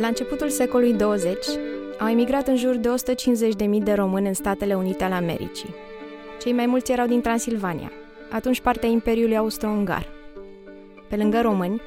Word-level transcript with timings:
La 0.00 0.06
începutul 0.06 0.48
secolului 0.48 0.92
20, 0.92 1.36
au 1.98 2.08
emigrat 2.08 2.48
în 2.48 2.56
jur 2.56 2.74
de 2.76 2.88
150.000 2.88 3.82
de 3.82 3.92
români 3.92 4.26
în 4.26 4.34
Statele 4.34 4.74
Unite 4.74 5.04
ale 5.04 5.14
Americii. 5.14 5.74
Cei 6.40 6.52
mai 6.52 6.66
mulți 6.66 6.92
erau 6.92 7.06
din 7.06 7.20
Transilvania, 7.20 7.92
atunci 8.30 8.60
partea 8.60 8.88
Imperiului 8.88 9.36
Austro-Ungar. 9.36 10.08
Pe 11.08 11.16
lângă 11.16 11.40
români, 11.40 11.80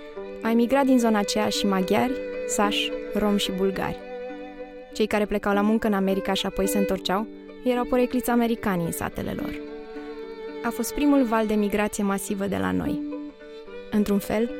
au 0.44 0.52
emigrat 0.52 0.86
din 0.86 1.00
zona 1.00 1.20
aceea 1.20 1.50
și 1.50 1.66
maghiari, 1.66 2.20
sași, 2.48 2.92
romi 3.14 3.40
și 3.40 3.52
bulgari. 3.52 3.98
Cei 4.94 5.08
care 5.08 5.26
plecau 5.26 5.54
la 5.54 5.62
muncă 5.62 5.88
în 5.88 5.94
America 5.94 6.34
și 6.34 6.46
apoi 6.46 6.68
se 6.68 6.78
întorceau 6.78 7.28
erau 7.64 7.84
porecliți 7.84 8.30
americani 8.30 8.86
în 8.86 8.92
satele 8.92 9.34
lor. 9.36 9.62
A 10.64 10.70
fost 10.70 10.94
primul 10.94 11.24
val 11.24 11.46
de 11.46 11.54
migrație 11.54 12.04
masivă 12.04 12.46
de 12.46 12.58
la 12.58 12.72
noi. 12.72 13.02
Într-un 13.92 14.20
fel, 14.20 14.52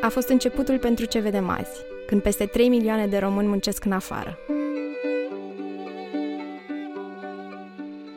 a 0.00 0.08
fost 0.08 0.28
începutul 0.28 0.78
pentru 0.78 1.04
ce 1.04 1.18
vedem 1.18 1.48
azi, 1.48 1.86
când 2.08 2.22
peste 2.22 2.46
3 2.46 2.68
milioane 2.68 3.06
de 3.06 3.18
români 3.18 3.46
muncesc 3.46 3.84
în 3.84 3.92
afară. 3.92 4.38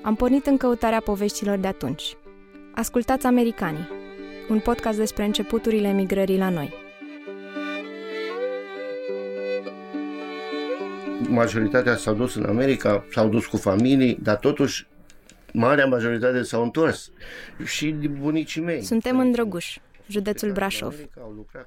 Am 0.01 0.15
pornit 0.15 0.45
în 0.45 0.57
căutarea 0.57 0.99
poveștilor 0.99 1.57
de 1.57 1.67
atunci. 1.67 2.17
Ascultați 2.71 3.25
Americanii, 3.25 3.89
un 4.49 4.59
podcast 4.59 4.97
despre 4.97 5.25
începuturile 5.25 5.87
emigrării 5.87 6.37
la 6.37 6.49
noi. 6.49 6.73
Majoritatea 11.27 11.95
s-au 11.95 12.13
dus 12.13 12.35
în 12.35 12.45
America, 12.45 13.05
s-au 13.11 13.29
dus 13.29 13.45
cu 13.45 13.57
familii, 13.57 14.17
dar 14.21 14.35
totuși 14.35 14.87
marea 15.53 15.85
majoritate 15.85 16.41
s-au 16.43 16.63
întors. 16.63 17.11
Și 17.65 17.91
bunicii 18.21 18.61
mei. 18.61 18.81
Suntem 18.81 19.19
în 19.19 19.31
Drăguș, 19.31 19.77
județul 20.11 20.51
Brașov. 20.51 20.95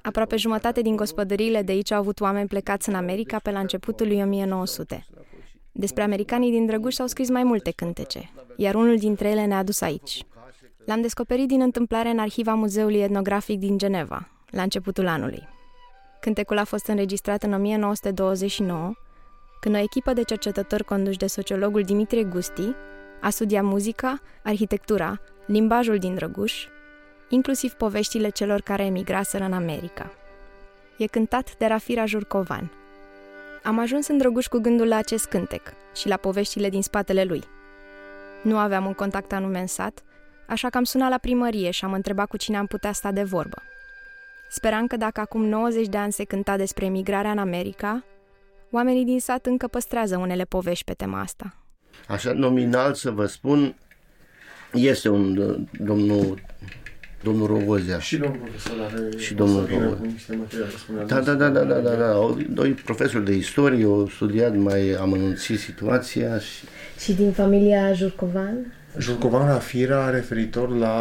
Aproape 0.01 0.35
jumătate 0.35 0.81
din 0.81 0.95
gospodăriile 0.95 1.61
de 1.61 1.71
aici 1.71 1.91
au 1.91 1.99
avut 1.99 2.19
oameni 2.19 2.47
plecați 2.47 2.89
în 2.89 2.95
America 2.95 3.39
pe 3.39 3.51
la 3.51 3.59
începutul 3.59 4.07
lui 4.07 4.21
1900. 4.21 5.05
Despre 5.71 6.03
americanii 6.03 6.51
din 6.51 6.65
Drăguș 6.65 6.93
s-au 6.93 7.07
scris 7.07 7.29
mai 7.29 7.43
multe 7.43 7.71
cântece, 7.71 8.31
iar 8.55 8.75
unul 8.75 8.97
dintre 8.97 9.29
ele 9.29 9.45
ne-a 9.45 9.63
dus 9.63 9.81
aici. 9.81 10.23
L-am 10.85 11.01
descoperit 11.01 11.47
din 11.47 11.61
întâmplare 11.61 12.09
în 12.09 12.19
arhiva 12.19 12.53
Muzeului 12.53 13.01
Etnografic 13.01 13.59
din 13.59 13.77
Geneva, 13.77 14.29
la 14.49 14.61
începutul 14.61 15.07
anului. 15.07 15.47
Cântecul 16.19 16.57
a 16.57 16.63
fost 16.63 16.87
înregistrat 16.87 17.43
în 17.43 17.53
1929, 17.53 18.93
când 19.59 19.75
o 19.75 19.77
echipă 19.77 20.13
de 20.13 20.23
cercetători 20.23 20.83
conduși 20.83 21.17
de 21.17 21.27
sociologul 21.27 21.81
Dimitrie 21.81 22.23
Gusti 22.23 22.75
a 23.21 23.29
studiat 23.29 23.63
muzica, 23.63 24.19
arhitectura, 24.43 25.21
limbajul 25.45 25.97
din 25.97 26.15
Drăguș, 26.15 26.65
inclusiv 27.29 27.71
poveștile 27.73 28.29
celor 28.29 28.61
care 28.61 28.85
emigraseră 28.85 29.43
în 29.43 29.53
America. 29.53 30.11
E 30.97 31.05
cântat 31.05 31.57
de 31.57 31.65
Rafira 31.65 32.05
Jurcovan. 32.05 32.71
Am 33.63 33.79
ajuns 33.79 34.07
în 34.07 34.17
Drăguș 34.17 34.45
cu 34.45 34.57
gândul 34.57 34.87
la 34.87 34.95
acest 34.95 35.25
cântec 35.25 35.61
și 35.95 36.07
la 36.07 36.17
poveștile 36.17 36.69
din 36.69 36.81
spatele 36.81 37.23
lui. 37.23 37.43
Nu 38.43 38.57
aveam 38.57 38.85
un 38.85 38.93
contact 38.93 39.33
anume 39.33 39.59
în 39.59 39.67
sat, 39.67 40.03
așa 40.47 40.69
că 40.69 40.77
am 40.77 40.83
sunat 40.83 41.09
la 41.09 41.17
primărie 41.17 41.71
și 41.71 41.85
am 41.85 41.93
întrebat 41.93 42.27
cu 42.27 42.37
cine 42.37 42.57
am 42.57 42.65
putea 42.65 42.91
sta 42.91 43.11
de 43.11 43.23
vorbă. 43.23 43.61
Speram 44.49 44.87
că 44.87 44.97
dacă 44.97 45.19
acum 45.19 45.45
90 45.45 45.87
de 45.87 45.97
ani 45.97 46.11
se 46.11 46.23
cânta 46.23 46.57
despre 46.57 46.85
emigrarea 46.85 47.31
în 47.31 47.37
America, 47.37 48.03
oamenii 48.71 49.05
din 49.05 49.19
sat 49.19 49.45
încă 49.45 49.67
păstrează 49.67 50.17
unele 50.17 50.43
povești 50.43 50.85
pe 50.85 50.93
tema 50.93 51.19
asta. 51.19 51.55
Așa 52.07 52.31
nominal 52.31 52.93
să 52.93 53.11
vă 53.11 53.25
spun, 53.25 53.75
este 54.73 55.09
un 55.09 55.37
uh, 55.37 55.59
domnul 55.79 56.41
domnul 57.25 57.47
Rovoziaș. 57.47 58.05
Și 58.05 58.17
domnul 58.17 58.39
profesor 58.39 58.75
are 58.91 59.17
Și 59.17 59.33
domnul 59.33 59.57
o 59.57 59.61
să 59.61 59.67
vină 59.67 59.79
Rovoziaș. 59.83 59.99
cu 59.99 60.11
niște 60.11 60.35
materiale, 60.35 60.69
spunea 60.77 61.03
Da, 61.05 61.19
da, 61.19 61.33
da, 61.33 61.49
da, 61.49 61.63
da, 61.63 61.79
da, 61.79 61.89
da. 61.95 62.11
Au- 62.11 62.37
Doi 62.49 62.69
profesori 62.71 63.25
de 63.25 63.33
istorie 63.35 63.83
au 63.85 64.07
studiat 64.15 64.55
mai 64.57 64.91
amănunțit 64.93 65.59
situația 65.59 66.39
și 66.39 66.63
Și 66.99 67.13
din 67.13 67.31
familia 67.31 67.93
Jurcovan? 67.93 68.73
Jurcovan 68.99 69.47
Rafira 69.47 70.09
referitor 70.09 70.77
la... 70.77 70.95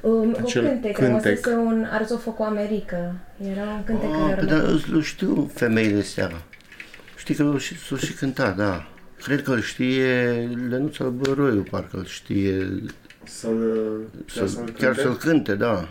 Um, 0.00 0.32
o 0.32 0.36
Acel 0.44 0.62
cântec, 0.64 0.92
cântec. 0.96 1.40
cântec. 1.40 1.46
un 1.66 1.86
Arzo 1.90 2.16
cu 2.16 2.42
America. 2.42 3.14
Era 3.52 3.62
un 3.76 3.84
cântec 3.84 4.08
Ah, 4.12 4.18
care 4.20 4.34
păi 4.34 4.44
urmea. 4.44 4.58
da, 4.58 4.68
îl 4.92 5.02
știu 5.02 5.50
femeile 5.54 5.98
astea. 5.98 6.30
Știi 7.16 7.34
că 7.34 7.42
l-au 7.42 7.56
și, 7.56 7.76
s-o 7.78 7.96
și 7.96 8.12
cântat, 8.12 8.56
da. 8.56 8.88
Cred 9.22 9.42
că 9.42 9.50
îl 9.52 9.60
știe 9.60 10.30
Lenuța 10.68 11.04
Băroiu, 11.04 11.64
parcă 11.70 11.96
îl 11.96 12.04
știe, 12.04 12.66
Să-l, 13.26 14.00
chiar 14.34 14.46
să, 14.46 14.52
să-l 14.54 14.64
chiar 14.78 14.92
cânte? 14.92 15.00
să-l 15.02 15.16
cânte, 15.16 15.54
da. 15.54 15.88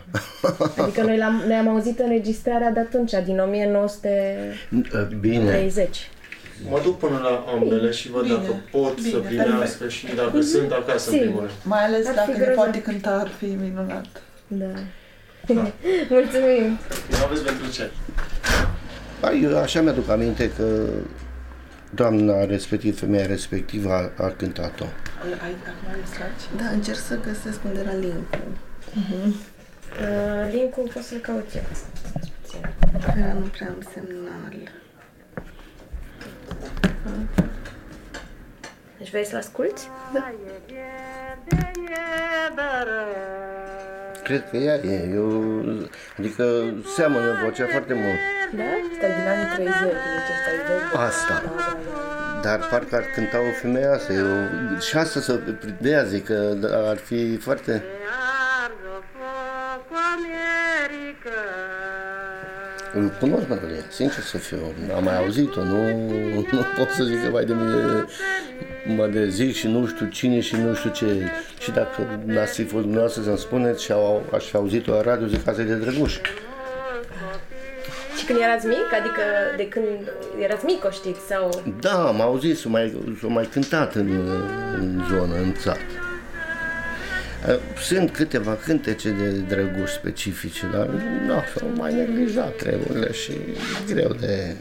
Adică 0.76 1.02
noi 1.02 1.18
l-am, 1.18 1.42
noi 1.46 1.56
am 1.56 1.68
auzit 1.68 1.98
înregistrarea 1.98 2.70
de 2.70 2.80
atunci, 2.80 3.12
din 3.24 3.38
1930. 3.38 5.18
Bine, 5.20 5.70
Mă 6.70 6.80
duc 6.82 6.98
până 6.98 7.18
la 7.22 7.44
ambele 7.52 7.90
și 7.90 8.10
văd 8.10 8.22
Bine, 8.22 8.34
dacă 8.34 8.54
pot 8.70 8.98
să 8.98 9.18
bine, 9.28 9.42
primească 9.42 9.88
și 9.88 10.06
dacă 10.14 10.40
sunt 10.40 10.70
acasă 10.72 11.10
în 11.10 11.16
Sigur. 11.16 11.18
primul 11.26 11.40
rând. 11.40 11.52
Mai 11.62 11.84
ales 11.84 12.06
Ar 12.06 12.12
fi 12.12 12.16
dacă 12.16 12.30
ne 12.30 12.36
grozav. 12.36 12.54
poate 12.54 12.82
cânta, 12.82 13.10
ar 13.10 13.28
fi 13.38 13.44
minunat. 13.62 14.06
Da. 14.46 14.66
Mulțumim! 16.16 16.78
Nu 17.10 17.16
aveți 17.26 17.42
pentru 17.42 17.70
ce? 17.72 17.90
Da, 19.20 19.32
eu 19.32 19.58
așa 19.58 19.80
mi-aduc 19.82 20.08
aminte 20.08 20.50
că 20.56 20.64
doamna 21.94 22.44
respectiv, 22.44 22.98
femeia 22.98 23.26
respectivă 23.26 23.92
a, 23.92 24.24
a 24.24 24.28
cântat-o. 24.28 24.84
Ai, 24.84 25.30
ai, 25.42 25.56
acum 25.66 25.88
îl 25.92 26.04
tragi? 26.14 26.62
Da, 26.62 26.68
încerc 26.68 26.98
să 26.98 27.20
găsesc 27.20 27.64
unde 27.64 27.80
era 27.80 27.92
link-ul. 27.92 28.56
Uh, 28.94 30.52
link-ul 30.52 30.90
poți 30.94 31.06
să-l 31.06 31.18
cauți. 31.18 31.58
Că 33.04 33.32
nu 33.38 33.46
prea 33.46 33.68
am 33.68 33.86
semnal. 33.92 34.70
Deci 38.98 39.10
vrei 39.10 39.24
să-l 39.24 39.38
asculti? 39.38 39.88
Cred 44.26 44.44
că 44.50 44.56
ea 44.56 44.74
e, 44.74 45.08
eu, 45.14 45.28
adică 46.18 46.44
seamănă 46.96 47.30
vocea 47.44 47.66
foarte 47.66 47.92
mult. 47.92 48.18
Da? 48.56 48.62
Stai 48.96 49.10
din 49.16 49.28
anii 49.32 49.48
30, 49.54 49.80
deci 49.82 50.30
asta 50.36 50.50
e 50.50 50.58
vechi. 50.68 50.94
Asta. 51.08 51.42
Dar 52.42 52.58
parcă 52.70 52.96
ar 52.96 53.04
cânta 53.14 53.38
o 53.38 53.52
femeie 53.60 53.86
asta. 53.86 54.12
Eu, 54.12 54.26
și 54.80 54.96
asta 54.96 55.20
să 55.20 55.40
de 55.80 56.04
zic 56.08 56.24
că 56.24 56.56
ar 56.90 56.96
fi 56.96 57.36
foarte... 57.36 57.82
Îl 62.98 63.12
cunosc 63.20 63.48
melodia, 63.48 63.82
sincer 63.90 64.22
să 64.22 64.36
fiu. 64.38 64.58
Am 64.96 65.04
mai 65.04 65.16
auzit-o, 65.16 65.62
nu, 65.62 65.90
nu 66.50 66.62
pot 66.76 66.88
să 66.90 67.04
zic 67.04 67.22
că 67.22 67.30
mai 67.30 67.44
de 67.44 67.52
mine 67.52 68.04
mă 68.96 69.06
de 69.06 69.28
zic 69.28 69.54
și 69.54 69.66
nu 69.66 69.86
știu 69.86 70.06
cine 70.06 70.40
și 70.40 70.56
nu 70.56 70.74
știu 70.74 70.90
ce. 70.90 71.30
Și 71.58 71.70
dacă 71.70 72.20
n-ați 72.24 72.54
fi 72.54 72.64
fost 72.64 72.82
dumneavoastră 72.82 73.22
să-mi 73.22 73.38
spuneți 73.38 73.84
și 73.84 73.92
au, 73.92 74.22
aș 74.32 74.44
fi 74.44 74.56
auzit-o 74.56 74.92
la 74.92 75.00
radio, 75.00 75.26
zic 75.26 75.44
că 75.44 75.50
asta 75.50 75.62
e 75.62 75.64
de 75.64 75.74
drăguș. 75.74 76.14
Și 78.18 78.24
când 78.26 78.38
erați 78.42 78.66
mic? 78.66 78.92
Adică 79.00 79.22
de 79.56 79.68
când 79.68 80.12
erați 80.42 80.64
mic 80.64 80.84
o 80.84 80.90
știți? 80.90 81.20
Sau... 81.28 81.62
Da, 81.80 82.06
am 82.06 82.20
auzit, 82.20 82.58
s-o 82.58 82.68
mai, 82.68 82.96
s-o 83.20 83.28
mai 83.28 83.48
cântat 83.52 83.94
în, 83.94 84.08
în 84.78 85.02
zonă, 85.10 85.34
în 85.34 85.54
țară. 85.54 85.80
Sunt 87.86 88.10
câteva 88.10 88.54
cântece 88.54 89.10
de 89.10 89.30
drăguș 89.30 89.90
specifice, 89.90 90.70
dar 90.72 90.86
nu, 91.26 91.34
s-au 91.56 91.68
mai 91.76 91.94
neglijat 91.94 92.56
treburile 92.56 93.12
și 93.12 93.32
greu 93.86 94.12
de... 94.20 94.56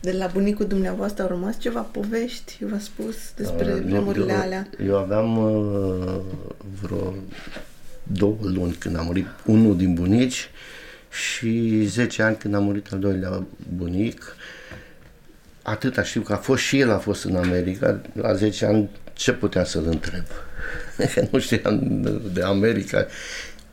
De 0.00 0.12
la 0.12 0.26
bunicul 0.26 0.66
dumneavoastră 0.66 1.22
au 1.22 1.28
rămas 1.28 1.58
ceva 1.58 1.80
povești? 1.80 2.58
Eu 2.62 2.68
v-a 2.68 2.78
spus 2.78 3.14
despre 3.36 3.72
Uh, 3.72 3.80
nu, 3.80 3.88
vremurile 3.88 4.32
eu, 4.32 4.38
alea. 4.38 4.68
Eu 4.86 4.96
aveam 4.98 5.36
uh, 5.36 6.20
vreo 6.82 7.14
două 8.02 8.36
luni 8.40 8.72
când 8.72 8.96
a 8.96 9.02
murit 9.02 9.26
unul 9.44 9.76
din 9.76 9.94
bunici 9.94 10.50
și 11.10 11.82
10 11.86 12.22
ani 12.22 12.36
când 12.36 12.54
a 12.54 12.58
murit 12.58 12.92
al 12.92 12.98
doilea 12.98 13.42
bunic. 13.76 14.36
Atâta 15.62 16.02
știu 16.02 16.20
că 16.20 16.32
a 16.32 16.36
fost 16.36 16.62
și 16.62 16.78
el 16.78 16.90
a 16.90 16.98
fost 16.98 17.24
în 17.24 17.36
America. 17.36 18.00
La 18.12 18.34
10 18.34 18.66
ani 18.66 18.90
ce 19.20 19.32
putea 19.32 19.64
să-l 19.64 19.86
întreb? 19.86 20.24
Că 21.14 21.26
nu 21.30 21.38
știam 21.38 22.02
de 22.32 22.42
America. 22.42 23.06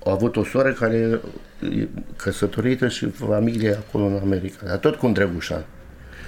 Au 0.04 0.12
avut 0.12 0.36
o 0.36 0.44
soră 0.44 0.72
care 0.74 1.20
e 1.60 1.88
căsătorită 2.16 2.88
și 2.88 3.10
familie 3.10 3.74
acolo 3.76 4.06
în 4.06 4.20
America, 4.22 4.66
dar 4.66 4.78
tot 4.78 4.96
cu 4.96 5.06
un 5.06 5.14
drăgușan. 5.14 5.66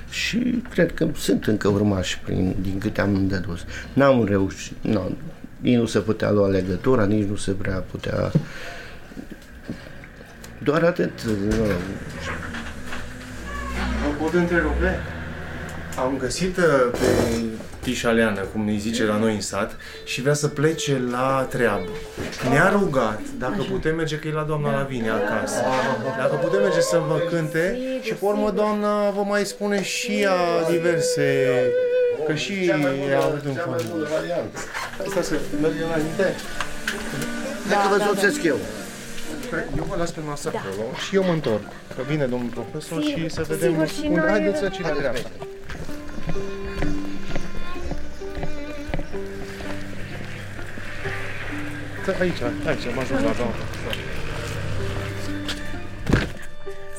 Și 0.09 0.63
cred 0.69 0.93
că 0.93 1.07
sunt 1.15 1.45
încă 1.45 1.67
urmași 1.67 2.19
prin, 2.19 2.55
din 2.61 2.77
câte 2.79 3.01
am 3.01 3.27
dedus. 3.27 3.65
N-am 3.93 4.25
reușit, 4.25 4.75
nu, 4.81 5.17
nici 5.57 5.77
nu 5.77 5.85
se 5.85 5.99
putea 5.99 6.31
lua 6.31 6.47
legătura, 6.47 7.05
nici 7.05 7.27
nu 7.27 7.35
se 7.35 7.51
prea 7.51 7.83
putea... 7.91 8.31
Doar 10.63 10.83
atât, 10.83 11.23
nu, 11.23 11.55
Vă 14.03 14.23
pot 14.23 14.33
întrerupe? 14.33 14.99
Am 15.97 16.17
găsit 16.17 16.57
uh, 16.57 16.63
pe 16.91 17.07
tișaleană, 17.81 18.39
cum 18.41 18.67
îi 18.67 18.77
zice 18.77 19.03
la 19.03 19.17
noi 19.17 19.33
în 19.33 19.41
sat, 19.41 19.77
și 20.03 20.21
vrea 20.21 20.33
să 20.33 20.47
plece 20.47 21.01
la 21.11 21.47
treabă. 21.49 21.87
Ne-a 22.49 22.69
rugat 22.69 23.19
dacă 23.37 23.65
putem 23.71 23.95
merge, 23.95 24.15
că 24.15 24.27
e 24.27 24.31
la 24.31 24.43
doamna 24.43 24.71
Lavinia 24.77 25.13
acasă, 25.13 25.61
dacă 26.17 26.35
putem 26.35 26.61
merge 26.61 26.81
să 26.81 27.01
vă 27.07 27.17
cânte 27.29 27.79
și 28.01 28.13
pe 28.13 28.25
urmă 28.25 28.51
doamna 28.51 29.09
vă 29.09 29.21
mai 29.21 29.45
spune 29.45 29.83
și 29.83 30.21
ea 30.21 30.35
diverse 30.69 31.47
Că 32.27 32.35
și 32.35 32.71
a 33.19 33.25
avut 33.25 33.45
un 33.45 33.53
fan. 33.53 33.79
Asta 35.07 35.21
să 35.21 35.33
mergem 35.61 35.85
înainte? 35.87 36.35
Dacă 37.69 37.87
vă 37.97 38.03
soțesc 38.07 38.43
eu. 38.43 38.57
Eu 39.77 39.85
vă 39.89 39.95
las 39.97 40.11
pe 40.11 40.19
masă 40.27 40.47
acolo 40.55 40.83
și 41.07 41.15
eu 41.15 41.23
mă 41.23 41.31
întorc. 41.31 41.63
Că 41.95 42.01
vine 42.07 42.25
domnul 42.25 42.49
profesor 42.49 43.03
și 43.03 43.29
să 43.29 43.41
vedem 43.47 43.69
sigur, 43.69 43.87
și 43.87 44.01
unde. 44.03 44.19
noi- 44.19 44.29
Haideți 44.29 44.59
să 44.59 44.67
ci 44.69 44.81
la 44.81 44.89
dreapta. 44.97 45.29
Aici, 52.17 52.41
aici, 52.67 52.85
am 52.91 52.99
ajuns 52.99 53.21
la 53.21 53.33
doamna. 53.39 53.55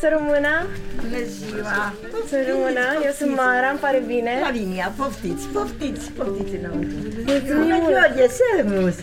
Să 0.00 0.06
rămână, 0.16 0.52
Bună 0.96 1.22
ziua! 1.36 1.92
să 2.28 2.36
rămână. 2.48 2.84
Eu 3.06 3.12
sunt 3.20 3.32
Mara, 3.36 3.68
îmi 3.70 3.78
pare 3.78 4.02
bine. 4.06 4.30
Lavinia, 4.46 4.92
poftiți, 4.96 5.46
poftiți, 5.56 6.10
poftiți 6.10 6.54
înăuntru. 6.56 6.96
Mulțumim 7.26 7.62
Bună 7.62 7.76
mult. 7.80 7.92
Gheorghe, 7.94 8.26
servus! 8.40 8.96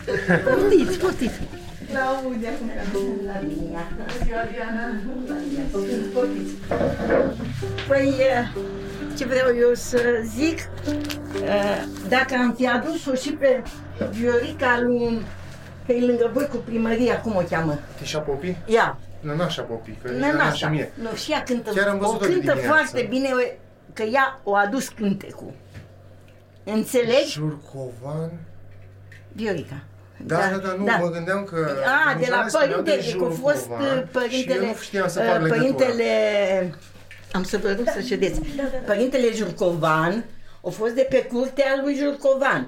Poftiți, 0.48 0.98
poftiți! 1.04 1.40
La 1.94 2.00
aude 2.00 2.48
acum. 2.54 2.70
Lavinia. 3.32 3.84
Poftiți, 5.72 6.08
poftiți. 6.16 6.54
Păi, 7.88 8.14
eh, 8.20 8.48
ce 9.18 9.26
vreau 9.26 9.50
eu 9.60 9.74
să 9.74 10.00
zic, 10.36 10.58
eh, 11.44 11.84
dacă 12.10 12.36
am 12.40 12.54
fi 12.58 12.68
adus-o 12.68 13.14
și 13.14 13.32
pe 13.32 13.64
Viorica 14.12 14.80
lui 14.82 15.22
pe 15.88 15.94
lângă 16.00 16.30
voi 16.34 16.48
cu 16.48 16.58
primăria, 16.58 17.22
cum 17.22 17.36
o 17.36 17.42
cheamă? 17.50 17.80
Tișa 18.00 18.20
Popi? 18.20 18.56
Ia, 18.66 18.98
Nănașa 19.20 19.62
Popi, 19.62 19.92
că 20.02 20.08
e 20.08 20.12
Nănașa. 20.12 20.32
nănașa 20.36 20.70
mie. 20.70 20.92
Nu, 21.02 21.16
și 21.16 21.32
ea 21.32 21.44
cântă, 21.44 21.72
Chiar 21.72 21.88
am 21.88 21.96
o 21.96 22.00
văzut-o 22.00 22.26
cântă 22.26 22.38
dimineața. 22.38 22.68
foarte 22.68 23.08
bine, 23.10 23.30
că 23.94 24.04
ea 24.04 24.40
o 24.44 24.56
adus 24.56 24.88
cântecul. 24.88 25.52
Înțelegi? 26.64 27.32
Jurcovan? 27.32 28.32
Viorica. 29.32 29.84
Da, 30.26 30.36
da, 30.38 30.58
da, 30.58 30.74
nu, 30.78 30.84
mă 31.06 31.10
gândeam 31.12 31.44
că... 31.44 31.68
A, 32.08 32.14
că 32.14 32.20
de 32.20 32.28
la 32.30 32.44
mi 32.44 32.50
spuneau 32.50 32.82
de 32.82 32.92
părintele, 32.92 33.18
că 33.18 33.26
a 33.26 33.30
fost 33.30 33.58
Jurcovan 33.66 33.98
uh, 33.98 34.04
părintele... 34.12 34.60
Și 34.60 34.64
eu 34.64 34.70
nu 34.70 34.76
știam 34.76 35.08
să 35.08 35.20
uh, 35.22 35.28
fac 35.28 35.42
legătura. 35.42 35.60
Părintele... 35.60 36.06
Am 37.32 37.44
să 37.44 37.58
vă 37.58 37.74
rog 37.78 37.88
să 37.94 38.02
ședeți. 38.02 38.42
Părintele 38.86 39.32
Jurcovan 39.34 40.26
a 40.66 40.70
fost 40.70 40.94
de 40.94 41.08
pe 41.10 41.24
curtea 41.24 41.80
lui 41.84 41.96
Jurcovan. 41.96 42.68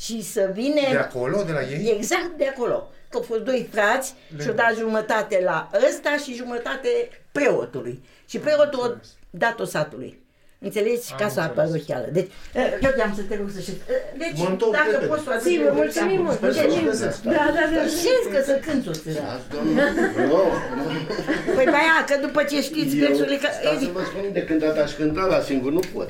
Și 0.00 0.22
să 0.22 0.50
vine... 0.52 0.86
De 0.90 0.96
acolo, 0.96 1.42
de 1.46 1.52
la 1.52 1.62
ei? 1.62 1.94
Exact 1.96 2.30
de 2.36 2.46
acolo. 2.56 2.90
Că 3.08 3.16
au 3.16 3.22
fost 3.22 3.40
doi 3.40 3.68
frați 3.72 4.14
și 4.40 4.48
au 4.48 4.54
dat 4.54 4.74
jumătate 4.78 5.40
la 5.44 5.70
ăsta 5.88 6.16
și 6.24 6.34
jumătate 6.34 6.88
preotului. 7.32 8.02
Și 8.28 8.38
preotul 8.38 8.80
a 8.82 9.00
dat-o 9.30 9.64
satului. 9.64 10.18
Înțelegi? 10.66 11.14
Casa 11.18 11.46
parohială. 11.58 12.08
Deci, 12.12 12.30
eh, 12.52 12.72
eu 12.82 13.04
am 13.06 13.12
să 13.18 13.22
te 13.28 13.34
rog 13.40 13.48
să 13.56 13.60
știi. 13.60 13.78
Eh, 13.94 14.02
Deci, 14.22 14.38
Mă 14.42 14.48
întorc 14.48 14.72
dacă 14.72 14.90
repede. 14.90 15.06
poți 15.10 15.22
să 15.24 15.28
o 15.30 15.32
aduci 15.32 15.46
Sigur, 15.50 15.64
pe 15.64 15.70
urmă, 15.70 15.80
mulțumim 15.82 16.20
mult. 16.26 16.36
Sper 16.36 16.52
să 16.52 16.60
Mulțumim. 16.60 16.84
vă 16.84 16.90
găsesc. 16.90 17.18
Da, 17.36 17.44
da, 17.56 17.64
da. 17.74 17.82
Știți 18.00 18.26
că 18.32 18.38
să 18.50 18.54
cânti 18.66 18.88
o 18.92 18.94
țără. 19.02 19.20
Azi, 19.34 19.46
domnul, 19.52 19.74
nu, 20.30 20.40
Păi 21.56 21.66
pe 21.74 21.78
aia, 21.82 21.98
că 22.08 22.14
după 22.26 22.40
ce 22.50 22.56
știți 22.70 22.92
eu, 22.96 23.00
versurile, 23.06 23.36
că... 23.42 23.48
stați 23.60 23.82
să 23.84 23.90
vă 23.96 24.02
spun 24.10 24.24
de 24.38 24.42
când 24.46 24.58
data 24.66 24.80
aș 24.86 24.92
cânta 25.00 25.24
la 25.34 25.40
singur, 25.48 25.70
nu 25.78 25.82
pot. 25.94 26.08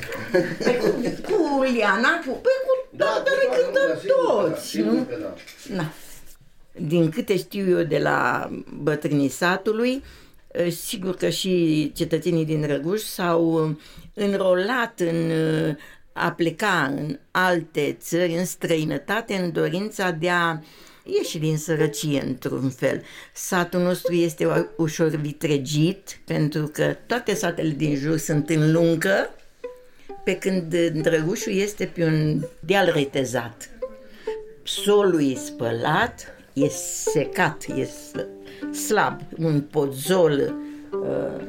Păi 0.65 0.77
cu, 0.83 0.89
cu 1.29 1.37
Liana, 1.75 2.13
cu... 2.25 2.31
Păi 2.47 2.59
cu... 2.67 2.73
Da, 2.91 3.05
dar 3.05 3.23
da, 3.25 3.31
noi 3.37 3.47
nu, 3.49 3.63
cântăm 3.63 3.89
da, 3.89 3.99
sigur 4.01 4.15
că 4.17 4.49
da, 4.49 4.53
toți, 4.53 4.67
sigur 4.69 4.93
nu? 4.93 5.03
că 5.05 5.17
da. 5.21 5.35
Na. 5.75 5.93
Din 6.89 7.11
câte 7.11 7.37
știu 7.37 7.79
eu 7.79 7.85
de 7.85 7.99
la 7.99 8.51
bătrânii 8.83 9.29
satului, 9.29 10.03
eh, 10.53 10.73
sigur 10.73 11.17
că 11.17 11.29
și 11.29 11.93
cetățenii 11.95 12.45
din 12.45 12.67
Răguș 12.67 13.01
s-au 13.01 13.69
eh, 14.15 14.25
înrolat 14.25 15.01
în 15.01 15.31
eh, 15.31 15.77
a 16.13 16.33
pleca 16.33 16.95
în 16.97 17.19
alte 17.31 17.97
țări, 18.01 18.35
în 18.35 18.45
străinătate, 18.45 19.35
în 19.35 19.53
dorința 19.53 20.11
de 20.11 20.31
a 20.31 20.59
ieși 21.05 21.39
din 21.39 21.59
sărăcie 21.59 22.23
într-un 22.27 22.71
fel. 22.71 23.03
Satul 23.35 23.81
nostru 23.81 24.13
este 24.15 24.47
u- 24.47 24.71
ușor 24.77 25.09
vitregit, 25.09 26.21
pentru 26.25 26.67
că 26.67 26.97
toate 27.07 27.35
satele 27.35 27.69
din 27.69 27.97
jur 27.97 28.17
sunt 28.19 28.49
în 28.49 28.73
lungă, 28.73 29.35
pe 30.25 30.37
când 30.39 30.75
Drăgușul 31.03 31.53
este 31.53 31.85
pe 31.95 32.05
un 32.05 32.41
deal 32.61 32.91
retezat 32.95 33.69
solul 34.63 35.31
e 35.31 35.35
spălat, 35.35 36.35
e 36.53 36.69
secat, 37.13 37.65
e 37.77 37.85
s- 37.85 38.77
slab, 38.87 39.21
un 39.39 39.61
pozol. 39.61 40.55
Uh, 40.93 41.43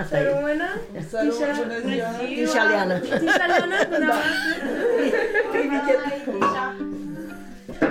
asta 0.00 0.06
Să 0.08 0.16
e. 0.16 0.22
rămână. 0.34 0.80
Să 1.10 1.18
rămână, 1.20 1.80
bună 1.82 1.94
ziua! 1.94 2.08
Tișaleană. 2.44 2.98
Tișaleana, 2.98 3.76
dumneavoastră. 3.90 4.52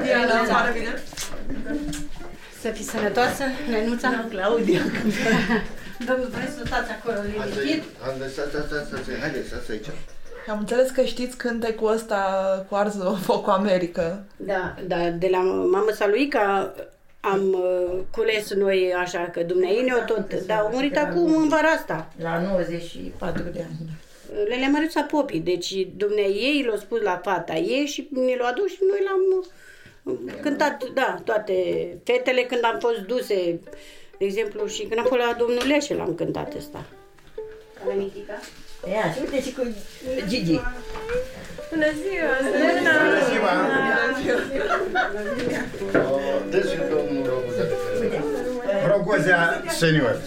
Diana, 0.04 0.40
îmi 0.40 0.48
pare 0.50 0.72
bine. 0.80 0.94
Să 2.62 2.70
fii 2.70 2.84
sănătoasă, 2.86 3.44
Lenuța. 3.72 4.26
Claudia. 4.30 4.82
Domnul 6.06 6.28
profesor, 6.28 6.66
stați 6.68 6.92
acolo 6.92 7.18
liniștit. 7.22 7.84
Am 8.08 8.14
lăsat, 8.20 8.48
stați, 8.50 8.68
stați, 8.68 8.88
stați, 8.88 9.20
haideți, 9.20 9.48
stați 9.48 9.72
aici. 9.72 9.90
Am 10.48 10.60
înțeles 10.60 10.90
că 10.90 11.02
știți 11.04 11.38
cântecul 11.38 11.92
ăsta 11.92 12.20
cu 12.70 12.76
arză 12.76 13.20
foc 13.26 13.44
cu 13.44 13.50
America. 13.50 14.24
Da, 14.38 14.76
da, 14.88 15.10
de 15.10 15.28
la 15.32 15.42
mama 15.76 15.92
sa 15.92 16.08
lui 16.08 16.28
că 16.28 16.40
am 17.20 17.54
uh, 17.54 18.00
cules 18.12 18.54
noi 18.54 18.94
așa 18.94 19.30
că 19.34 19.44
Dumnezeu 19.44 19.84
ne-o 19.84 20.04
tot, 20.06 20.46
dar 20.46 20.60
a 20.60 20.70
murit 20.72 20.98
acum 20.98 21.36
în 21.36 21.48
vara 21.48 21.68
asta. 21.68 22.12
La 22.22 22.42
94 22.42 23.44
de 23.54 23.66
ani. 23.68 23.90
Lelea 24.48 24.70
Mărița 24.70 25.02
Popii, 25.02 25.40
deci 25.40 25.88
Dumnezeu 25.96 26.72
l-a 26.72 26.78
spus 26.78 27.02
la 27.02 27.22
fata 27.24 27.54
ei 27.54 27.86
și 27.86 28.08
ne 28.12 28.36
l-a 28.40 28.48
adus 28.48 28.72
și 28.72 28.80
noi 28.90 29.00
l-am 29.04 29.46
uh, 30.04 30.34
cântat, 30.42 30.84
da, 30.94 31.22
toate 31.24 31.54
fetele 32.04 32.42
când 32.42 32.64
am 32.64 32.80
fost 32.80 33.00
duse, 33.00 33.60
de 34.24 34.30
exemplu, 34.30 34.68
și 34.68 34.82
când 34.82 35.00
am 35.00 35.06
fost 35.06 35.22
la 35.22 35.36
domnul 35.38 35.64
Leșe 35.68 35.94
l-am 35.96 36.14
cântat 36.16 36.54
ăsta. 36.58 36.86
Calamitica? 37.80 38.34
Ia, 38.94 39.06
și 39.14 39.20
uite 39.20 39.42
și 39.42 39.52
cu 39.54 39.62
Gigi. 40.28 40.60
Bună 41.72 41.90
ziua, 42.02 42.34
Selena. 42.52 42.94
Dă 46.50 46.60
și 46.70 46.78
domnul 46.94 47.26
Robuza 47.30 47.64
de 47.64 47.76
pe 48.06 48.22
Rogozea 48.88 49.64
senior. 49.68 50.22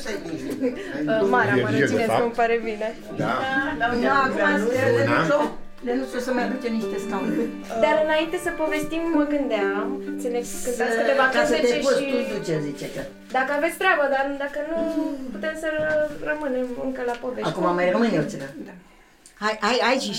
Mara, 1.28 1.54
mă 1.54 1.68
Virgil, 1.68 1.70
de 1.70 1.78
rețineți 1.78 2.06
că 2.06 2.10
fapt. 2.10 2.22
îmi 2.22 2.32
pare 2.32 2.60
bine. 2.64 2.94
Da. 3.16 3.38
Nu, 4.00 4.08
acum 4.10 5.58
Lenuțo, 5.84 5.88
Lenuțo 5.88 6.18
să-mi 6.26 6.42
aduce 6.46 6.68
niște 6.78 6.96
scaune. 7.06 7.34
Dar 7.84 7.94
înainte 8.06 8.36
să 8.46 8.50
povestim, 8.62 9.02
mă 9.18 9.24
gândeam 9.34 9.86
să 10.22 10.26
ne 10.34 10.40
cântați 10.66 10.96
câteva 11.00 11.24
Ca 11.36 11.40
să 11.44 11.52
te 11.52 11.60
cântece 11.60 11.84
poți 11.86 11.98
și 12.02 12.06
tu 12.12 12.18
duce, 12.34 12.54
zice 12.68 12.86
că. 12.94 13.00
dacă 13.38 13.50
aveți 13.58 13.76
treabă, 13.82 14.04
dar 14.14 14.24
dacă 14.44 14.58
nu, 14.70 14.78
putem 15.34 15.54
să 15.62 15.66
ră- 15.76 16.10
rămânem 16.30 16.66
încă 16.86 17.02
la 17.10 17.16
poveste. 17.24 17.48
Acum 17.50 17.66
mai 17.78 17.86
rămâne 17.94 18.18
o 18.24 18.26
țără. 18.32 18.46
Hai, 19.44 19.54
hai, 19.66 19.78
hai 19.86 19.98
și... 20.06 20.12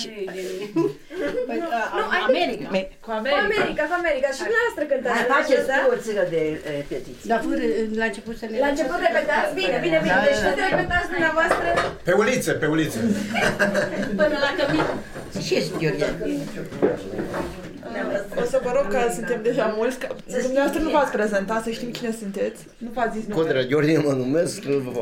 Nu, 1.97 2.03
hai 2.13 2.21
America. 2.29 2.67
Cu 3.05 3.11
America, 3.21 3.83
cu 3.91 3.95
America. 4.01 4.27
Și 4.37 4.41
dumneavoastră 4.47 4.83
cântați. 4.91 5.15
Hai, 5.17 5.25
nu 5.27 5.33
faceți 5.35 5.69
așa, 5.71 5.77
tu 5.85 5.93
o 5.95 5.97
țără 6.05 6.23
de 6.33 6.41
repetiție. 6.79 7.27
Dar 7.31 7.39
fără, 7.47 7.63
la 8.01 8.05
început 8.11 8.35
să 8.41 8.45
ne... 8.49 8.55
La 8.65 8.69
început 8.73 8.99
repetați? 9.07 9.49
Bine, 9.61 9.77
bine, 9.85 9.97
bine. 10.03 10.15
Deci 10.27 10.41
nu 10.47 10.51
repetați 10.69 11.07
dumneavoastră. 11.13 11.67
Pe 12.07 12.13
uliță, 12.21 12.51
pe 12.61 12.67
uliță. 12.73 12.99
Până 14.19 14.37
la 14.45 14.51
cămin. 14.57 14.85
Și 15.45 15.51
ești, 15.59 15.71
Gheorghe. 15.81 16.07
O 18.41 18.43
să 18.53 18.57
vă 18.65 18.71
rog 18.77 18.85
că 18.93 18.99
suntem 19.17 19.39
deja 19.49 19.65
mulți, 19.77 19.97
că 20.01 20.07
dumneavoastră 20.47 20.81
nu 20.81 20.89
v-ați 20.95 21.11
prezentat, 21.17 21.63
să 21.63 21.69
știm 21.77 21.91
cine 21.97 22.11
sunteți. 22.21 22.59
Nu 22.85 22.89
v-ați 22.95 23.13
zis 23.15 23.23
numele. 23.27 23.41
Codrea 23.41 23.63
Gheorghe 23.69 23.97
mă 24.07 24.13
numesc, 24.23 24.57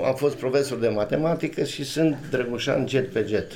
am 0.10 0.16
fost 0.24 0.36
profesor 0.36 0.78
de 0.86 0.88
matematică 0.88 1.64
și 1.64 1.84
sunt 1.94 2.16
drăgușan 2.30 2.88
jet 2.88 3.08
pe 3.16 3.26
jet. 3.28 3.52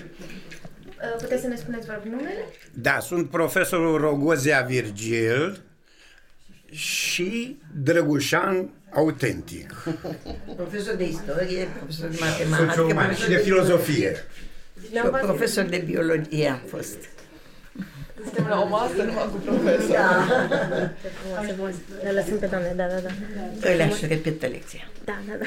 Puteți 1.17 1.41
să 1.41 1.47
ne 1.47 1.55
spuneți, 1.55 1.85
vă 1.85 1.93
rog, 1.93 2.03
numele? 2.11 2.45
Da, 2.73 2.99
sunt 2.99 3.29
profesorul 3.29 3.97
Rogozea 3.97 4.61
Virgil 4.61 5.61
și 6.71 7.59
Drăgușan 7.83 8.69
autentic. 8.93 9.83
Profesor 10.55 10.95
de 10.95 11.07
istorie, 11.07 11.67
profesor 11.77 12.09
de 12.09 12.17
matematică, 12.19 12.81
Socioman 12.81 13.15
și 13.15 13.27
de 13.27 13.37
filozofie. 13.37 14.15
și 14.81 14.99
profesor 15.21 15.65
de 15.65 15.77
biologie 15.77 16.47
am 16.49 16.61
fost. 16.67 16.97
Suntem 18.23 18.45
la 18.53 18.57
o 18.61 18.67
masă 18.67 19.01
numai 19.07 19.27
cu 19.33 19.37
profesor. 19.47 19.95
Da. 19.95 20.09
Ce 21.01 21.07
frumos, 21.17 21.39
ce 21.47 21.53
frumos. 21.53 21.75
Le 22.05 22.11
lăsăm 22.17 22.37
pe 22.43 22.47
doamne, 22.53 22.71
da, 22.75 22.85
da, 22.93 22.99
da. 23.07 23.11
Ălea 23.71 23.85
își 23.85 24.05
repetă 24.13 24.45
lecția. 24.55 24.83
Da, 25.09 25.15
da, 25.27 25.33
da. 25.41 25.45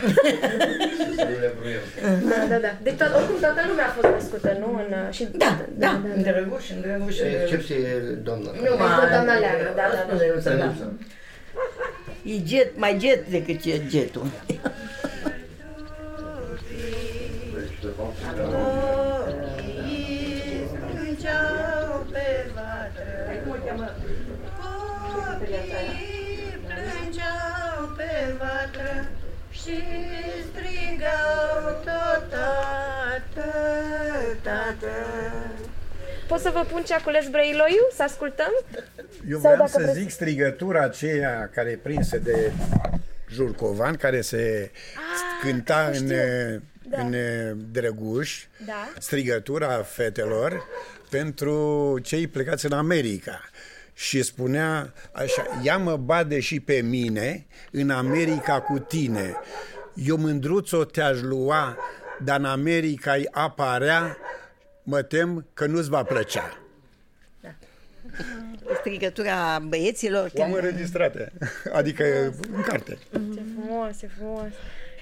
da, 2.31 2.39
da, 2.53 2.57
da. 2.67 2.73
Deci 2.83 2.97
tot, 3.01 3.11
oricum 3.19 3.37
toată 3.41 3.61
lumea 3.69 3.87
a 3.89 3.93
fost 3.99 4.09
crescută, 4.15 4.51
nu? 4.63 4.69
În, 4.83 5.13
și 5.17 5.23
Da, 5.45 5.51
da, 5.85 5.93
în 6.15 6.23
drăguș, 6.23 6.65
în 6.75 6.81
drăguș. 6.85 7.17
Excepție 7.43 7.77
doamna. 8.27 8.51
Nu, 8.65 8.71
Tot 9.01 9.11
doamna 9.15 9.35
Leana, 9.43 9.71
da, 9.81 9.87
da, 9.95 10.51
da. 10.51 10.55
da. 10.65 10.93
E 12.33 12.35
jet, 12.47 12.79
mai 12.79 12.99
jet 13.01 13.27
decât 13.31 13.65
e 13.65 13.81
jetul. 13.89 14.27
Și 29.63 29.79
strigau 30.51 31.81
tot 31.85 32.31
tată, 32.31 33.51
tată. 34.43 34.93
Pot 36.29 36.41
să 36.41 36.51
vă 36.55 36.65
pun 36.71 36.83
ce 36.83 36.95
a 36.95 37.01
cules 37.01 37.29
Brăiloiu? 37.29 37.89
Să 37.95 38.03
ascultăm? 38.03 38.53
Eu 39.31 39.39
Sau 39.39 39.41
vreau 39.41 39.57
dacă 39.57 39.69
să 39.71 39.79
vreți- 39.79 39.99
zic 39.99 40.11
strigătura 40.11 40.81
aceea 40.83 41.51
care 41.55 41.71
e 41.71 41.77
prinsă 41.77 42.17
de 42.19 42.53
Jurcovan, 43.33 43.97
care 43.97 44.21
se 44.21 44.71
cânta 45.43 45.91
în, 45.95 46.07
Da. 46.89 47.01
în 47.01 47.15
Drăguș, 47.73 48.45
Da. 48.67 48.89
strigătura 48.99 49.83
fetelor 49.83 50.67
pentru 51.11 51.99
cei 52.03 52.27
plecați 52.27 52.65
în 52.67 52.73
America. 52.73 53.41
Și 53.95 54.23
spunea 54.23 54.93
așa, 55.13 55.61
ia 55.63 55.79
mă 55.79 55.97
bade 55.97 56.41
și 56.41 56.61
pe 56.61 56.81
mine 56.81 57.47
în 57.71 57.91
America 57.91 58.61
cu 58.61 58.79
tine. 58.79 59.37
Eu 59.95 60.17
mândruțo 60.17 60.85
te-aș 60.85 61.21
lua, 61.21 61.77
dar 62.25 62.39
în 62.39 62.45
America-i 62.45 63.29
aparea, 63.31 64.17
mă 64.83 65.03
tem 65.03 65.47
că 65.55 65.67
nu-ți 65.67 65.91
va 65.91 66.03
plăcea. 66.03 66.57
Strigătura 68.79 69.59
băieților. 69.69 70.31
O 70.35 70.43
am 70.43 70.53
înregistrată, 70.53 71.33
adică 71.73 72.05
în 72.53 72.63
carte. 72.63 72.99
Ce 73.13 73.43
frumos, 73.55 73.99
ce 73.99 74.07
frumos. 74.07 74.51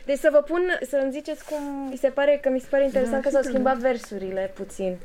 Deci 0.04 0.18
să 0.18 0.28
vă 0.32 0.38
pun, 0.38 0.62
să 0.88 0.96
îmi 1.02 1.12
ziceți 1.12 1.44
cum 1.44 1.88
mi 1.90 1.96
se 1.96 2.08
pare, 2.08 2.38
că 2.42 2.48
mi 2.48 2.60
se 2.60 2.66
pare 2.70 2.84
interesant 2.84 3.22
că 3.22 3.30
s-au 3.30 3.42
schimbat 3.42 3.76
versurile 3.76 4.50
puțin. 4.54 4.98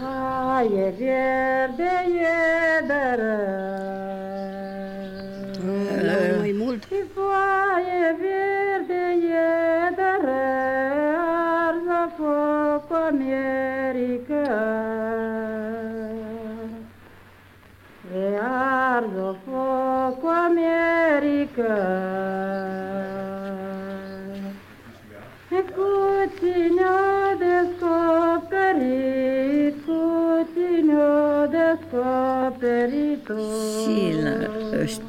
Aie 0.00 0.90
verde 0.98 1.90
e 2.06 2.86
La 6.02 6.38
mai 6.38 6.52
mult. 6.52 6.86
Foaie 7.14 8.16
verde 8.20 9.02
e 9.20 9.94
arză 11.68 12.02
foc 12.16 12.88
America. 13.08 15.01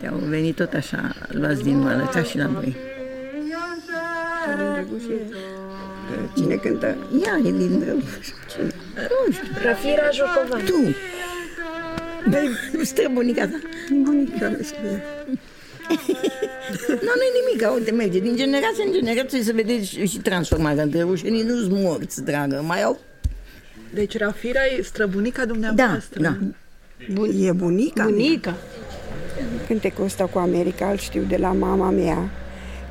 Ăștia 0.03 0.17
au 0.19 0.29
venit 0.29 0.55
tot 0.55 0.73
așa, 0.73 1.15
luați 1.27 1.63
din 1.63 1.79
mână, 1.79 2.09
ca 2.13 2.23
și 2.23 2.37
la 2.37 2.45
noi. 2.45 2.75
Cine 6.35 6.55
cântă? 6.55 6.95
Ea 7.25 7.37
e 7.45 7.51
din 7.51 7.79
Drăguș. 7.79 8.27
Cine? 8.51 8.63
Nu 8.95 9.31
știu. 9.31 9.47
Rafira 9.63 10.09
Jocovan. 10.11 10.65
Tu! 10.65 10.95
Băi, 12.29 12.49
străbunica 12.85 13.47
ta. 13.47 13.59
Monica 13.89 14.47
le 14.47 14.63
scrie. 14.63 15.03
Nu, 16.87 17.11
nu-i 17.19 17.33
nimic, 17.39 17.75
uite, 17.75 17.91
merge. 17.91 18.19
Din 18.19 18.35
generație 18.35 18.83
în 18.85 18.91
generație 18.91 19.43
se 19.43 19.51
vede 19.53 19.83
și, 19.83 20.07
și 20.07 20.17
transformarea. 20.17 20.85
Drăgușenii 20.85 21.43
nu-s 21.43 21.67
morți, 21.67 22.23
dragă. 22.23 22.63
Mai 22.67 22.83
au... 22.83 22.99
Deci 23.93 24.17
Rafira 24.17 24.59
e 24.77 24.81
străbunica 24.81 25.45
Da, 25.45 25.51
dumneavoastră. 25.51 26.21
da. 26.21 26.37
Bun, 27.13 27.29
e 27.39 27.51
bunica. 27.51 28.03
mea. 28.03 28.55
Bunica. 29.63 29.67
Cântecul 29.67 30.03
ăsta 30.03 30.25
cu 30.25 30.37
America 30.37 30.89
îl 30.89 30.97
știu 30.97 31.21
de 31.21 31.37
la 31.37 31.51
mama 31.51 31.89
mea, 31.89 32.29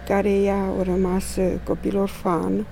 care 0.07 0.31
ea 0.31 0.73
a 0.79 0.83
rămas 0.83 1.37
uh, 1.37 1.53
copil 1.65 1.99
orfan 1.99 2.67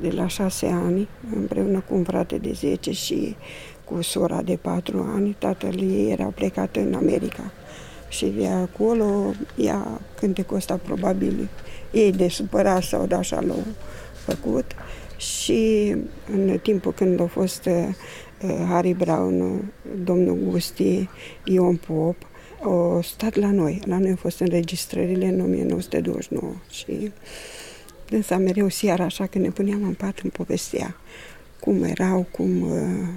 de 0.00 0.10
la 0.10 0.26
șase 0.26 0.66
ani, 0.66 1.08
împreună 1.34 1.84
cu 1.88 1.94
un 1.94 2.04
frate 2.04 2.36
de 2.36 2.52
10 2.52 2.92
și 2.92 3.36
cu 3.84 4.02
sora 4.02 4.42
de 4.42 4.58
patru 4.62 5.10
ani. 5.14 5.36
Tatăl 5.38 5.80
ei 5.80 6.10
era 6.10 6.24
plecat 6.24 6.76
în 6.76 6.94
America. 6.94 7.52
Și 8.08 8.26
de 8.26 8.46
acolo, 8.46 9.32
ea 9.56 10.00
cântecul 10.18 10.56
ăsta 10.56 10.80
probabil 10.82 11.48
ei 11.92 12.12
de 12.12 12.28
supărat 12.28 12.82
sau 12.82 13.06
de 13.06 13.14
așa 13.14 13.40
l-au 13.40 13.64
făcut. 14.26 14.64
Și 15.16 15.94
în 16.32 16.58
timpul 16.62 16.92
când 16.92 17.20
a 17.20 17.26
fost 17.26 17.66
uh, 17.66 17.88
Harry 18.68 18.92
Brown, 18.92 19.40
uh, 19.40 19.58
domnul 20.04 20.38
Gusti, 20.50 21.08
Ion 21.44 21.76
Pop, 21.76 22.16
au 22.64 23.02
stat 23.02 23.34
la 23.34 23.50
noi. 23.50 23.82
La 23.84 23.98
noi 23.98 24.10
au 24.10 24.16
fost 24.16 24.40
înregistrările 24.40 25.26
în 25.26 25.40
1929 25.40 26.52
și 26.70 27.12
însă 28.10 28.36
mereu 28.36 28.68
seara, 28.68 29.04
așa 29.04 29.26
că 29.26 29.38
ne 29.38 29.50
puneam 29.50 29.82
în 29.82 29.94
pat, 29.94 30.18
în 30.18 30.30
povestea 30.30 30.96
cum 31.60 31.82
erau, 31.82 32.26
cum 32.30 32.70
uh, 32.70 33.08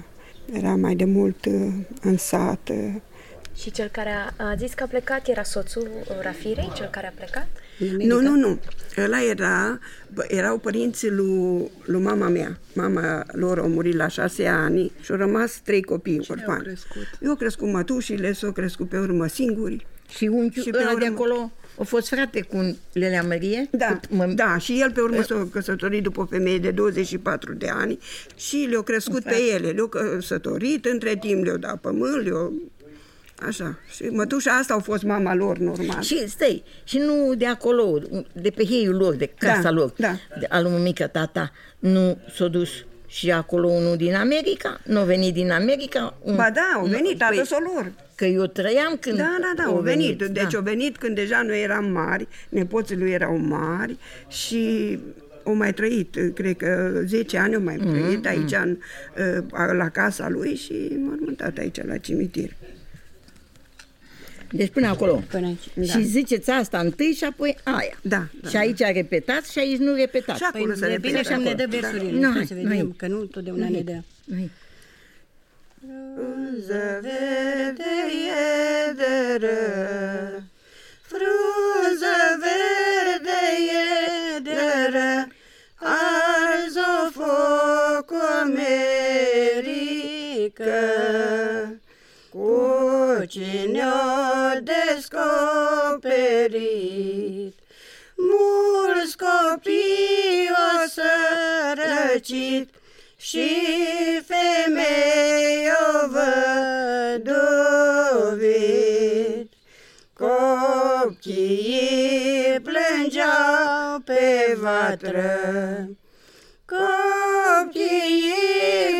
era 0.52 0.76
mai 0.76 0.94
de 0.94 1.04
mult 1.04 1.44
uh, 1.44 1.72
în 2.02 2.16
sat. 2.16 2.68
Uh, 2.68 2.94
Și 3.56 3.70
cel 3.70 3.88
care 3.88 4.10
a, 4.10 4.44
a 4.44 4.54
zis 4.54 4.74
că 4.74 4.82
a 4.82 4.86
plecat 4.86 5.28
era 5.28 5.42
soțul 5.42 5.88
uh, 6.00 6.16
Rafirei, 6.22 6.72
cel 6.74 6.86
care 6.86 7.06
a 7.06 7.12
plecat? 7.14 7.48
Nu, 7.98 8.20
nu, 8.20 8.34
nu. 8.34 8.58
Ăla 9.04 9.22
era, 9.24 9.78
bă, 10.14 10.24
erau 10.28 10.58
părinții 10.58 11.10
lui, 11.10 11.70
lui 11.84 12.00
mama 12.02 12.28
mea. 12.28 12.58
Mama 12.74 13.24
lor 13.32 13.58
a 13.58 13.62
murit 13.66 13.94
la 13.94 14.08
șase 14.08 14.46
ani 14.46 14.92
și 15.00 15.10
au 15.10 15.16
rămas 15.16 15.60
trei 15.64 15.82
copii 15.82 16.20
orfani. 16.28 16.62
crescut? 16.62 17.02
Eu 17.22 17.30
au 17.30 17.36
crescut 17.36 17.68
mătușile, 17.72 18.32
s-au 18.32 18.52
crescut 18.52 18.88
pe 18.88 18.98
urmă 18.98 19.26
singuri. 19.26 19.86
Și 20.16 20.24
unchiul 20.24 20.62
Și 20.62 20.70
pe 20.70 20.76
ăla 20.78 20.86
de 20.88 20.94
urmă- 20.94 21.06
acolo 21.14 21.52
a 21.80 21.82
fost 21.82 22.08
frate 22.08 22.40
cu 22.40 22.76
Lelea 22.92 23.22
Mărie? 23.22 23.68
Da, 23.70 24.00
Cu- 24.08 24.14
mă- 24.14 24.32
da, 24.34 24.58
și 24.58 24.80
el 24.80 24.92
pe 24.92 25.00
urmă 25.00 25.22
s-a 25.22 25.48
căsătorit 25.52 26.02
după 26.02 26.20
o 26.20 26.24
femeie 26.26 26.58
de 26.58 26.70
24 26.70 27.52
de 27.54 27.68
ani 27.68 27.98
și 28.36 28.66
le-au 28.70 28.82
crescut 28.82 29.22
pe 29.22 29.36
ele, 29.54 29.68
le-au 29.70 29.86
căsătorit, 29.86 30.84
între 30.84 31.16
timp 31.20 31.44
le-au 31.44 31.56
dat 31.56 31.80
pământ, 31.80 32.24
le-au... 32.24 32.52
Așa. 33.46 33.78
Și 33.94 34.04
mătușa 34.04 34.50
asta 34.50 34.74
a 34.74 34.78
fost 34.78 35.02
mama 35.02 35.34
lor, 35.34 35.58
normal. 35.58 36.02
Și 36.02 36.28
stai, 36.28 36.62
și 36.84 36.98
nu 36.98 37.34
de 37.34 37.46
acolo, 37.46 38.00
de 38.32 38.50
pe 38.50 38.64
heiul 38.64 38.96
lor, 38.96 39.14
de 39.14 39.30
casa 39.38 39.62
Da, 39.62 39.70
lor, 39.70 39.92
da. 39.96 40.12
de, 40.40 40.46
al 40.48 40.62
lui 40.62 40.82
mică 40.82 41.06
tata, 41.06 41.52
nu 41.78 42.18
s-a 42.36 42.46
dus 42.46 42.68
și 43.06 43.30
acolo 43.32 43.68
unul 43.68 43.96
din 43.96 44.14
America? 44.14 44.80
Nu 44.84 44.98
a 44.98 45.02
venit 45.04 45.34
din 45.34 45.50
America? 45.50 46.14
Un, 46.22 46.36
Ba 46.36 46.50
da, 46.54 46.72
au 46.74 46.86
nu, 46.86 46.90
venit, 46.92 47.18
păi, 47.18 47.36
tată 47.36 47.56
lor. 47.74 47.92
Că 48.14 48.24
eu 48.24 48.46
trăiam 48.46 48.96
când 49.00 49.16
Da, 49.16 49.36
da, 49.40 49.62
da, 49.62 49.62
au 49.70 49.80
venit. 49.80 50.18
Deci 50.22 50.50
da. 50.52 50.56
au 50.58 50.62
venit 50.62 50.96
când 50.96 51.14
deja 51.14 51.42
noi 51.42 51.62
eram 51.62 51.84
mari, 51.90 52.28
nepoții 52.48 52.96
lui 52.96 53.10
erau 53.10 53.36
mari 53.36 53.96
și 54.28 54.98
au 55.44 55.54
mai 55.54 55.72
trăit, 55.74 56.16
cred 56.34 56.56
că 56.56 57.00
10 57.06 57.38
ani 57.38 57.54
au 57.54 57.60
mai 57.62 57.76
Mhm, 57.80 57.90
trăit 57.90 58.26
aici 58.26 58.52
în, 58.64 58.78
uh, 59.18 59.70
la 59.76 59.88
casa 59.88 60.28
lui 60.28 60.54
și 60.54 60.88
mormântat 60.98 61.58
aici 61.58 61.84
la 61.84 61.96
cimitir. 61.96 62.50
Deci 64.52 64.70
până 64.70 64.86
acolo. 64.86 65.22
Până 65.30 65.46
aici. 65.46 65.88
Și 65.90 66.02
ziceți 66.02 66.50
asta 66.50 66.78
întâi 66.78 67.12
și 67.16 67.24
apoi 67.24 67.56
aia. 67.64 67.98
Da, 68.02 68.26
da, 68.42 68.48
și 68.48 68.56
aici 68.56 68.78
repetați 68.78 69.52
și 69.52 69.58
aici 69.58 69.78
nu 69.78 69.94
repetați. 69.94 70.38
Și 70.38 70.44
acolo 70.52 70.64
Păi 70.64 70.74
se 70.74 70.80
de 70.80 70.86
repetă 70.86 71.06
bine 71.08 71.22
și 71.22 71.32
am 71.32 71.42
ne 71.42 71.52
dă 71.54 71.62
acolo. 71.62 71.80
versurile, 71.80 72.20
Da. 72.20 72.28
ca 72.38 72.44
să 72.46 72.54
Nu, 72.54 72.60
vedem, 72.68 72.86
nu. 72.86 72.94
că 72.96 73.06
nu 73.06 73.24
totdeauna 73.24 73.68
ne 73.68 73.80
dă. 73.80 74.00
Nu-i. 74.24 74.50
Frunză 76.14 77.00
verde 77.02 77.94
e 78.28 78.92
de 78.92 79.46
ră, 79.46 79.87
cine 93.28 93.82
a 93.82 94.60
descoperit. 94.60 96.06
Mulți 98.16 99.16
copii 99.16 100.50
o 100.50 100.86
sărăcit 100.88 102.68
și 103.16 103.48
femei 104.26 105.70
o 105.92 106.08
văduvit. 107.16 108.38
Copiii 110.12 111.68
plângeau 112.62 114.00
pe 114.04 114.56
vatră, 114.60 115.38
copiii 116.66 117.98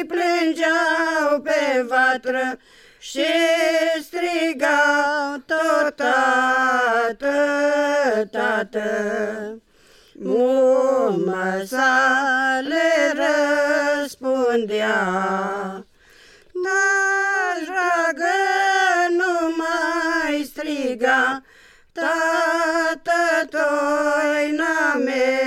plângeau 0.06 1.40
pe 1.42 1.82
vatră, 1.88 2.58
și 2.98 3.24
strigau 4.02 5.36
tot 5.46 5.96
tată, 5.96 7.36
tată. 8.30 9.62
Muma 10.20 11.62
sa 11.66 12.60
le 12.62 13.14
răspundea, 14.02 14.96
N-aș 16.62 17.60
dragă 17.64 18.38
nu 19.10 19.54
mai 19.56 20.42
striga, 20.44 21.42
Tată 21.92 23.46
toi 23.50 24.50
în 24.50 24.60
America. 24.92 25.38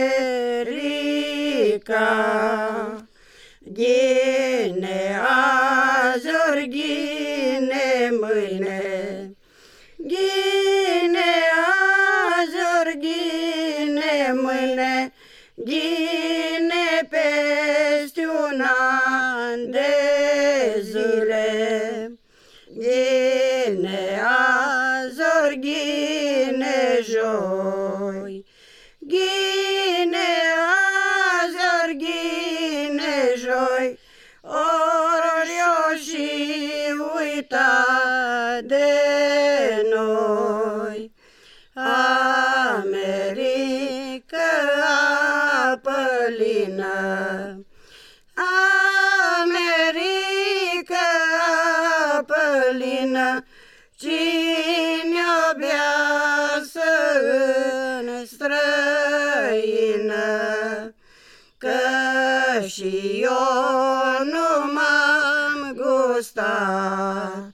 Și 62.74 63.20
eu 63.22 64.24
nu 64.24 64.72
m-am 64.74 65.60
gustat, 65.74 67.54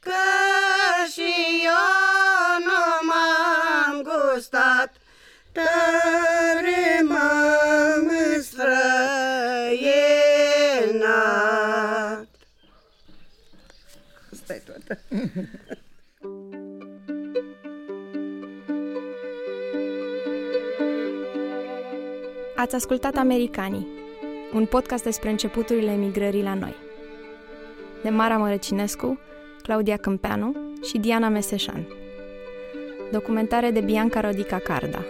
Că 0.00 0.22
și 1.12 1.32
eu 1.64 2.58
nu 2.68 2.82
m-am 3.08 3.94
gustat, 4.02 4.90
Tare 5.52 7.02
m-am 7.08 8.10
străinat. 8.42 9.82
Asta 14.32 14.54
e 14.54 14.62
tot. 14.66 14.98
Ați 22.56 22.74
ascultat 22.74 23.16
Americanii, 23.16 24.01
un 24.52 24.66
podcast 24.66 25.04
despre 25.04 25.30
începuturile 25.30 25.90
emigrării 25.90 26.42
la 26.42 26.54
noi. 26.54 26.74
De 28.02 28.08
Mara 28.08 28.36
Mărăcinescu, 28.36 29.18
Claudia 29.62 29.96
Câmpeanu 29.96 30.56
și 30.82 30.98
Diana 30.98 31.28
Meseșan. 31.28 31.86
Documentare 33.10 33.70
de 33.70 33.80
Bianca 33.80 34.20
Rodica 34.20 34.58
Carda. 34.58 35.04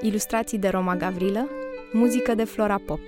Ilustrații 0.00 0.58
de 0.58 0.68
Roma 0.68 0.96
Gavrilă, 0.96 1.48
muzică 1.92 2.34
de 2.34 2.44
Flora 2.44 2.80
Pop. 2.86 3.00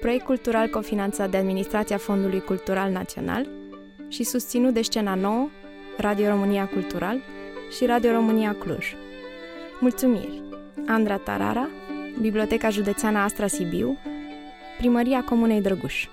Proiect 0.00 0.24
cultural 0.24 0.68
cofinanțat 0.68 1.30
de 1.30 1.36
Administrația 1.36 1.96
Fondului 1.96 2.40
Cultural 2.40 2.90
Național 2.90 3.48
și 4.08 4.22
susținut 4.22 4.74
de 4.74 4.82
Scena 4.82 5.14
Nouă, 5.14 5.48
Radio 5.96 6.28
România 6.28 6.66
Cultural 6.66 7.20
și 7.76 7.86
Radio 7.86 8.10
România 8.12 8.56
Cluj. 8.58 8.94
Mulțumiri! 9.80 10.42
Andra 10.86 11.16
Tarara, 11.16 11.68
Biblioteca 12.20 12.68
Județeană 12.68 13.18
Astra 13.18 13.46
Sibiu, 13.46 13.98
Primăria 14.80 15.24
Comunei 15.24 15.60
Drăguș. 15.60 16.06